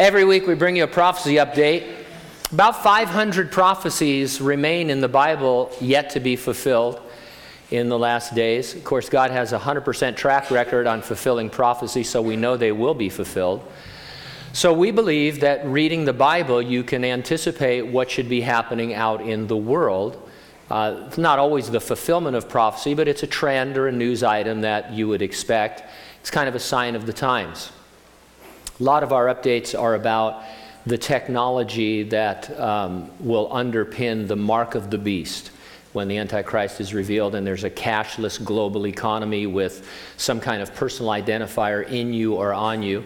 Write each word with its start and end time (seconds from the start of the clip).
Every 0.00 0.24
week 0.24 0.46
we 0.46 0.54
bring 0.54 0.76
you 0.76 0.84
a 0.84 0.86
prophecy 0.86 1.34
update. 1.34 1.86
About 2.52 2.82
500 2.82 3.52
prophecies 3.52 4.40
remain 4.40 4.88
in 4.88 5.02
the 5.02 5.10
Bible 5.10 5.70
yet 5.78 6.08
to 6.12 6.20
be 6.20 6.36
fulfilled 6.36 7.02
in 7.70 7.90
the 7.90 7.98
last 7.98 8.34
days. 8.34 8.74
Of 8.74 8.82
course, 8.82 9.10
God 9.10 9.30
has 9.30 9.52
a 9.52 9.58
100% 9.58 10.16
track 10.16 10.50
record 10.50 10.86
on 10.86 11.02
fulfilling 11.02 11.50
prophecy, 11.50 12.02
so 12.02 12.22
we 12.22 12.34
know 12.34 12.56
they 12.56 12.72
will 12.72 12.94
be 12.94 13.10
fulfilled. 13.10 13.62
So 14.54 14.72
we 14.72 14.90
believe 14.90 15.40
that 15.40 15.66
reading 15.66 16.06
the 16.06 16.14
Bible, 16.14 16.62
you 16.62 16.82
can 16.82 17.04
anticipate 17.04 17.82
what 17.82 18.10
should 18.10 18.30
be 18.30 18.40
happening 18.40 18.94
out 18.94 19.20
in 19.20 19.48
the 19.48 19.56
world. 19.58 20.30
Uh, 20.70 21.04
it's 21.08 21.18
not 21.18 21.38
always 21.38 21.70
the 21.70 21.78
fulfillment 21.78 22.36
of 22.36 22.48
prophecy, 22.48 22.94
but 22.94 23.06
it's 23.06 23.22
a 23.22 23.26
trend 23.26 23.76
or 23.76 23.86
a 23.86 23.92
news 23.92 24.22
item 24.22 24.62
that 24.62 24.94
you 24.94 25.08
would 25.08 25.20
expect. 25.20 25.82
It's 26.22 26.30
kind 26.30 26.48
of 26.48 26.54
a 26.54 26.58
sign 26.58 26.96
of 26.96 27.04
the 27.04 27.12
times. 27.12 27.70
A 28.80 28.82
lot 28.82 29.02
of 29.02 29.12
our 29.12 29.26
updates 29.26 29.78
are 29.78 29.94
about 29.94 30.42
the 30.86 30.96
technology 30.96 32.02
that 32.04 32.58
um, 32.58 33.10
will 33.20 33.50
underpin 33.50 34.26
the 34.26 34.36
mark 34.36 34.74
of 34.74 34.88
the 34.88 34.96
beast 34.96 35.50
when 35.92 36.08
the 36.08 36.16
Antichrist 36.16 36.80
is 36.80 36.94
revealed 36.94 37.34
and 37.34 37.46
there's 37.46 37.64
a 37.64 37.70
cashless 37.70 38.42
global 38.42 38.86
economy 38.86 39.46
with 39.46 39.86
some 40.16 40.40
kind 40.40 40.62
of 40.62 40.74
personal 40.74 41.12
identifier 41.12 41.86
in 41.90 42.14
you 42.14 42.36
or 42.36 42.54
on 42.54 42.82
you. 42.82 43.04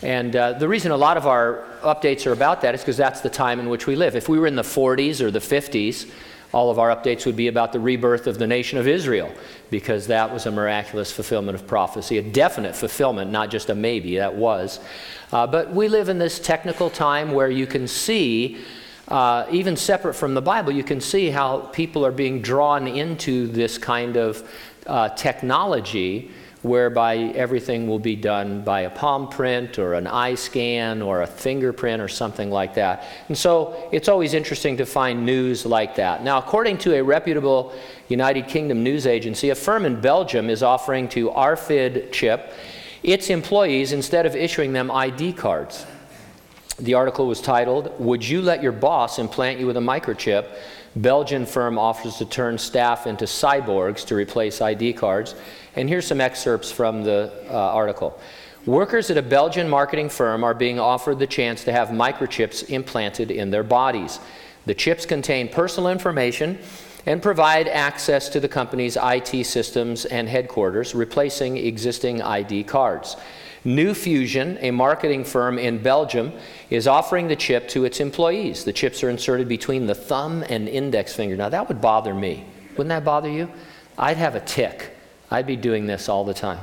And 0.00 0.36
uh, 0.36 0.52
the 0.52 0.68
reason 0.68 0.92
a 0.92 0.96
lot 0.96 1.16
of 1.16 1.26
our 1.26 1.64
updates 1.82 2.24
are 2.28 2.32
about 2.32 2.60
that 2.60 2.76
is 2.76 2.82
because 2.82 2.96
that's 2.96 3.20
the 3.20 3.30
time 3.30 3.58
in 3.58 3.68
which 3.68 3.88
we 3.88 3.96
live. 3.96 4.14
If 4.14 4.28
we 4.28 4.38
were 4.38 4.46
in 4.46 4.54
the 4.54 4.62
40s 4.62 5.20
or 5.20 5.32
the 5.32 5.40
50s, 5.40 6.08
all 6.52 6.70
of 6.70 6.78
our 6.78 6.94
updates 6.94 7.26
would 7.26 7.36
be 7.36 7.48
about 7.48 7.72
the 7.72 7.80
rebirth 7.80 8.26
of 8.26 8.38
the 8.38 8.46
nation 8.46 8.78
of 8.78 8.86
Israel 8.86 9.32
because 9.70 10.06
that 10.06 10.32
was 10.32 10.46
a 10.46 10.50
miraculous 10.50 11.10
fulfillment 11.10 11.54
of 11.54 11.66
prophecy, 11.66 12.18
a 12.18 12.22
definite 12.22 12.74
fulfillment, 12.74 13.30
not 13.30 13.50
just 13.50 13.68
a 13.70 13.74
maybe, 13.74 14.16
that 14.16 14.34
was. 14.34 14.80
Uh, 15.32 15.46
but 15.46 15.72
we 15.72 15.88
live 15.88 16.08
in 16.08 16.18
this 16.18 16.38
technical 16.38 16.88
time 16.88 17.32
where 17.32 17.50
you 17.50 17.66
can 17.66 17.88
see, 17.88 18.58
uh, 19.08 19.46
even 19.50 19.76
separate 19.76 20.14
from 20.14 20.34
the 20.34 20.42
Bible, 20.42 20.72
you 20.72 20.84
can 20.84 21.00
see 21.00 21.30
how 21.30 21.58
people 21.58 22.06
are 22.06 22.12
being 22.12 22.40
drawn 22.40 22.86
into 22.86 23.48
this 23.48 23.76
kind 23.76 24.16
of 24.16 24.48
uh, 24.86 25.08
technology 25.10 26.30
whereby 26.62 27.16
everything 27.16 27.86
will 27.86 27.98
be 27.98 28.16
done 28.16 28.62
by 28.62 28.80
a 28.82 28.90
palm 28.90 29.28
print 29.28 29.78
or 29.78 29.94
an 29.94 30.06
eye 30.06 30.34
scan 30.34 31.02
or 31.02 31.22
a 31.22 31.26
fingerprint 31.26 32.02
or 32.02 32.08
something 32.08 32.50
like 32.50 32.74
that. 32.74 33.04
And 33.28 33.36
so 33.36 33.88
it's 33.92 34.08
always 34.08 34.34
interesting 34.34 34.76
to 34.78 34.86
find 34.86 35.24
news 35.24 35.66
like 35.66 35.94
that. 35.96 36.24
Now, 36.24 36.38
according 36.38 36.78
to 36.78 36.94
a 36.94 37.02
reputable 37.02 37.74
United 38.08 38.48
Kingdom 38.48 38.82
news 38.82 39.06
agency, 39.06 39.50
a 39.50 39.54
firm 39.54 39.84
in 39.84 40.00
Belgium 40.00 40.50
is 40.50 40.62
offering 40.62 41.08
to 41.10 41.30
RFID 41.30 42.10
chip 42.12 42.52
its 43.02 43.30
employees 43.30 43.92
instead 43.92 44.26
of 44.26 44.34
issuing 44.34 44.72
them 44.72 44.90
ID 44.90 45.34
cards. 45.34 45.86
The 46.78 46.94
article 46.94 47.26
was 47.26 47.40
titled, 47.40 47.92
Would 48.00 48.26
You 48.26 48.42
Let 48.42 48.62
Your 48.62 48.72
Boss 48.72 49.18
Implant 49.18 49.60
You 49.60 49.66
with 49.66 49.76
a 49.76 49.80
Microchip? 49.80 50.46
Belgian 50.96 51.44
firm 51.44 51.78
offers 51.78 52.16
to 52.16 52.24
turn 52.24 52.56
staff 52.56 53.06
into 53.06 53.26
cyborgs 53.26 54.04
to 54.06 54.14
replace 54.14 54.60
ID 54.60 54.94
cards. 54.94 55.34
And 55.76 55.88
here's 55.88 56.06
some 56.06 56.20
excerpts 56.20 56.72
from 56.72 57.04
the 57.04 57.32
uh, 57.50 57.52
article. 57.52 58.18
Workers 58.64 59.10
at 59.10 59.18
a 59.18 59.22
Belgian 59.22 59.68
marketing 59.68 60.08
firm 60.08 60.42
are 60.42 60.54
being 60.54 60.80
offered 60.80 61.18
the 61.18 61.26
chance 61.26 61.64
to 61.64 61.72
have 61.72 61.88
microchips 61.88 62.68
implanted 62.68 63.30
in 63.30 63.50
their 63.50 63.62
bodies. 63.62 64.18
The 64.64 64.74
chips 64.74 65.06
contain 65.06 65.48
personal 65.48 65.90
information 65.90 66.58
and 67.04 67.22
provide 67.22 67.68
access 67.68 68.28
to 68.30 68.40
the 68.40 68.48
company's 68.48 68.98
IT 69.00 69.46
systems 69.46 70.06
and 70.06 70.28
headquarters, 70.28 70.94
replacing 70.94 71.56
existing 71.56 72.20
ID 72.22 72.64
cards. 72.64 73.16
New 73.66 73.94
Fusion, 73.94 74.58
a 74.60 74.70
marketing 74.70 75.24
firm 75.24 75.58
in 75.58 75.82
Belgium, 75.82 76.32
is 76.70 76.86
offering 76.86 77.26
the 77.26 77.34
chip 77.34 77.68
to 77.70 77.84
its 77.84 77.98
employees. 77.98 78.62
The 78.62 78.72
chips 78.72 79.02
are 79.02 79.10
inserted 79.10 79.48
between 79.48 79.86
the 79.86 79.94
thumb 79.94 80.44
and 80.48 80.68
index 80.68 81.14
finger. 81.14 81.36
Now, 81.36 81.48
that 81.48 81.66
would 81.66 81.80
bother 81.80 82.14
me. 82.14 82.44
Wouldn't 82.70 82.90
that 82.90 83.04
bother 83.04 83.28
you? 83.28 83.50
I'd 83.98 84.18
have 84.18 84.36
a 84.36 84.40
tick. 84.40 84.96
I'd 85.32 85.48
be 85.48 85.56
doing 85.56 85.84
this 85.86 86.08
all 86.08 86.24
the 86.24 86.32
time. 86.32 86.60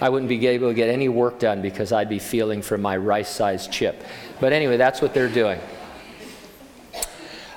I 0.00 0.08
wouldn't 0.08 0.28
be 0.28 0.44
able 0.48 0.68
to 0.68 0.74
get 0.74 0.88
any 0.88 1.08
work 1.08 1.38
done 1.38 1.62
because 1.62 1.92
I'd 1.92 2.08
be 2.08 2.18
feeling 2.18 2.62
for 2.62 2.76
my 2.76 2.96
rice 2.96 3.28
sized 3.28 3.70
chip. 3.70 4.02
But 4.40 4.52
anyway, 4.52 4.76
that's 4.76 5.00
what 5.00 5.14
they're 5.14 5.28
doing. 5.28 5.60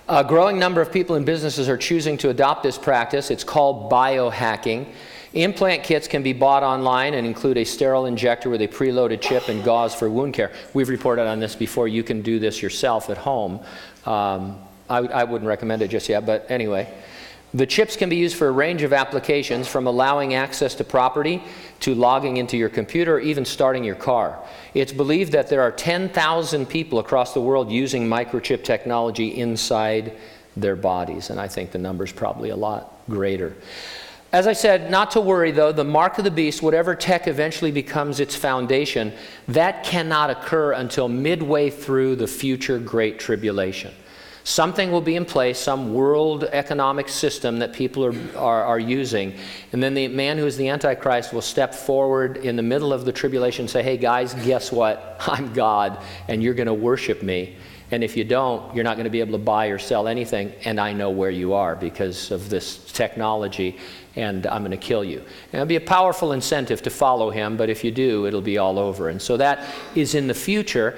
A 0.07 0.23
growing 0.23 0.59
number 0.59 0.81
of 0.81 0.91
people 0.91 1.15
and 1.15 1.25
businesses 1.25 1.67
are 1.67 1.77
choosing 1.77 2.19
to 2.19 2.29
adopt 2.29 2.61
this 2.61 2.77
practice. 2.77 3.31
It's 3.31 3.43
called 3.43 3.91
biohacking. 3.91 4.85
Implant 5.33 5.83
kits 5.83 6.07
can 6.07 6.21
be 6.21 6.33
bought 6.33 6.61
online 6.61 7.15
and 7.15 7.25
include 7.25 7.57
a 7.57 7.63
sterile 7.63 8.05
injector 8.05 8.49
with 8.49 8.61
a 8.61 8.67
preloaded 8.67 9.19
chip 9.19 9.49
and 9.49 9.63
gauze 9.63 9.95
for 9.95 10.09
wound 10.09 10.35
care. 10.35 10.51
We've 10.73 10.89
reported 10.89 11.25
on 11.25 11.39
this 11.39 11.55
before. 11.55 11.87
You 11.87 12.03
can 12.03 12.21
do 12.21 12.37
this 12.37 12.61
yourself 12.61 13.09
at 13.09 13.17
home. 13.17 13.59
Um, 14.05 14.59
I, 14.89 14.99
I 14.99 15.23
wouldn't 15.23 15.47
recommend 15.47 15.81
it 15.81 15.87
just 15.87 16.07
yet, 16.07 16.25
but 16.25 16.45
anyway. 16.49 16.93
The 17.55 17.65
chips 17.67 17.95
can 17.95 18.09
be 18.09 18.15
used 18.15 18.35
for 18.35 18.47
a 18.47 18.51
range 18.51 18.81
of 18.81 18.93
applications 18.93 19.67
from 19.67 19.85
allowing 19.85 20.33
access 20.33 20.73
to 20.75 20.83
property 20.83 21.41
to 21.81 21.93
logging 21.93 22.37
into 22.37 22.57
your 22.57 22.69
computer 22.69 23.15
or 23.15 23.19
even 23.19 23.45
starting 23.45 23.83
your 23.83 23.95
car. 23.95 24.39
It's 24.73 24.91
believed 24.91 25.33
that 25.33 25.49
there 25.49 25.61
are 25.61 25.71
10,000 25.71 26.65
people 26.67 26.97
across 26.97 27.33
the 27.33 27.41
world 27.41 27.71
using 27.71 28.07
microchip 28.07 28.63
technology 28.63 29.39
inside 29.39 30.13
their 30.57 30.75
bodies, 30.75 31.29
and 31.29 31.39
I 31.39 31.47
think 31.47 31.71
the 31.71 31.77
number 31.77 32.03
is 32.03 32.11
probably 32.11 32.49
a 32.49 32.55
lot 32.55 32.91
greater. 33.07 33.55
As 34.33 34.47
I 34.47 34.53
said, 34.53 34.89
not 34.89 35.11
to 35.11 35.21
worry 35.21 35.51
though, 35.51 35.71
the 35.71 35.83
mark 35.83 36.17
of 36.17 36.23
the 36.23 36.31
beast, 36.31 36.63
whatever 36.63 36.95
tech 36.95 37.27
eventually 37.27 37.71
becomes 37.71 38.19
its 38.19 38.35
foundation, 38.35 39.13
that 39.47 39.83
cannot 39.83 40.31
occur 40.31 40.71
until 40.71 41.07
midway 41.07 41.69
through 41.69 42.15
the 42.15 42.25
future 42.25 42.79
Great 42.79 43.19
Tribulation. 43.19 43.93
Something 44.43 44.91
will 44.91 45.01
be 45.01 45.15
in 45.15 45.23
place, 45.23 45.59
some 45.59 45.93
world 45.93 46.45
economic 46.45 47.09
system 47.09 47.59
that 47.59 47.73
people 47.73 48.03
are, 48.03 48.15
are, 48.35 48.63
are, 48.63 48.79
using. 48.79 49.35
And 49.71 49.81
then 49.81 49.93
the 49.93 50.09
man 50.09 50.37
who 50.37 50.47
is 50.47 50.57
the 50.57 50.67
Antichrist 50.67 51.31
will 51.31 51.41
step 51.41 51.73
forward 51.73 52.37
in 52.37 52.55
the 52.57 52.63
middle 52.63 52.91
of 52.91 53.05
the 53.05 53.13
tribulation 53.13 53.63
and 53.63 53.69
say, 53.69 53.83
Hey 53.83 53.97
guys, 53.97 54.33
guess 54.33 54.71
what? 54.71 55.15
I'm 55.27 55.53
God, 55.53 56.03
and 56.27 56.41
you're 56.41 56.55
going 56.55 56.67
to 56.67 56.73
worship 56.73 57.21
me. 57.21 57.55
And 57.93 58.03
if 58.03 58.17
you 58.17 58.23
don't, 58.23 58.73
you're 58.73 58.83
not 58.83 58.95
going 58.95 59.03
to 59.03 59.11
be 59.11 59.19
able 59.19 59.33
to 59.33 59.43
buy 59.43 59.67
or 59.67 59.77
sell 59.77 60.07
anything, 60.07 60.51
and 60.65 60.79
I 60.79 60.93
know 60.93 61.11
where 61.11 61.29
you 61.29 61.53
are 61.53 61.75
because 61.75 62.31
of 62.31 62.49
this 62.49 62.91
technology, 62.91 63.77
and 64.15 64.47
I'm 64.47 64.63
going 64.63 64.71
to 64.71 64.77
kill 64.77 65.03
you. 65.03 65.19
And 65.19 65.53
it'll 65.53 65.67
be 65.67 65.75
a 65.75 65.81
powerful 65.81 66.31
incentive 66.31 66.81
to 66.81 66.89
follow 66.89 67.29
him, 67.29 67.55
but 67.55 67.69
if 67.69 67.83
you 67.83 67.91
do, 67.91 68.25
it'll 68.25 68.41
be 68.41 68.57
all 68.57 68.79
over. 68.79 69.09
And 69.09 69.21
so 69.21 69.37
that 69.37 69.71
is 69.93 70.15
in 70.15 70.25
the 70.25 70.33
future 70.33 70.97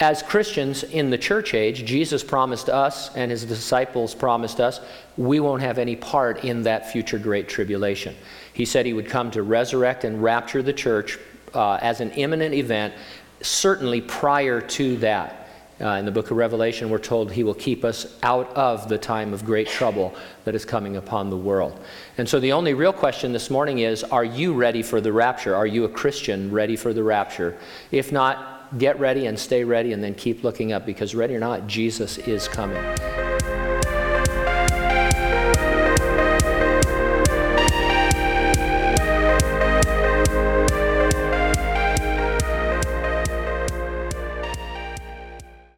as 0.00 0.22
Christians 0.22 0.82
in 0.82 1.08
the 1.08 1.16
church 1.16 1.54
age, 1.54 1.86
Jesus 1.86 2.22
promised 2.22 2.68
us 2.68 3.14
and 3.16 3.30
his 3.30 3.46
disciples 3.46 4.14
promised 4.14 4.60
us, 4.60 4.80
we 5.16 5.40
won't 5.40 5.62
have 5.62 5.78
any 5.78 5.96
part 5.96 6.44
in 6.44 6.64
that 6.64 6.92
future 6.92 7.18
great 7.18 7.48
tribulation. 7.48 8.14
He 8.52 8.66
said 8.66 8.84
he 8.84 8.92
would 8.92 9.08
come 9.08 9.30
to 9.30 9.42
resurrect 9.42 10.04
and 10.04 10.22
rapture 10.22 10.62
the 10.62 10.74
church 10.74 11.18
uh, 11.54 11.78
as 11.80 12.02
an 12.02 12.10
imminent 12.10 12.54
event, 12.54 12.92
certainly 13.40 14.02
prior 14.02 14.60
to 14.60 14.98
that. 14.98 15.43
Uh, 15.80 15.88
in 15.88 16.04
the 16.04 16.10
book 16.10 16.30
of 16.30 16.36
Revelation, 16.36 16.88
we're 16.88 16.98
told 16.98 17.32
he 17.32 17.42
will 17.42 17.54
keep 17.54 17.84
us 17.84 18.16
out 18.22 18.48
of 18.56 18.88
the 18.88 18.96
time 18.96 19.32
of 19.32 19.44
great 19.44 19.66
trouble 19.66 20.14
that 20.44 20.54
is 20.54 20.64
coming 20.64 20.96
upon 20.96 21.30
the 21.30 21.36
world. 21.36 21.80
And 22.16 22.28
so 22.28 22.38
the 22.38 22.52
only 22.52 22.74
real 22.74 22.92
question 22.92 23.32
this 23.32 23.50
morning 23.50 23.80
is 23.80 24.04
Are 24.04 24.24
you 24.24 24.54
ready 24.54 24.82
for 24.82 25.00
the 25.00 25.12
rapture? 25.12 25.56
Are 25.56 25.66
you 25.66 25.84
a 25.84 25.88
Christian 25.88 26.52
ready 26.52 26.76
for 26.76 26.92
the 26.92 27.02
rapture? 27.02 27.58
If 27.90 28.12
not, 28.12 28.78
get 28.78 28.98
ready 29.00 29.26
and 29.26 29.38
stay 29.38 29.64
ready 29.64 29.92
and 29.92 30.02
then 30.02 30.14
keep 30.14 30.44
looking 30.44 30.72
up 30.72 30.86
because, 30.86 31.14
ready 31.14 31.34
or 31.34 31.40
not, 31.40 31.66
Jesus 31.66 32.18
is 32.18 32.46
coming. 32.46 33.33